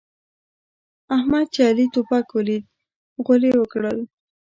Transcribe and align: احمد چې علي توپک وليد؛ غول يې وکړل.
احمد 1.15 1.45
چې 1.53 1.61
علي 1.69 1.85
توپک 1.93 2.25
وليد؛ 2.31 2.65
غول 3.25 3.41
يې 3.49 3.53
وکړل. 3.59 3.99